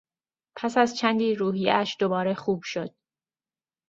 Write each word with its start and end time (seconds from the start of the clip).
پس 0.57 0.77
از 0.77 0.97
چندی 0.97 1.35
روحیهاش 1.35 1.97
دوباره 1.99 2.33
خوب 2.33 2.61
شد. 2.63 2.95